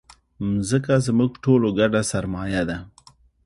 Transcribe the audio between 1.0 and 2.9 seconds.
زموږ ټولو ګډه سرمایه ده.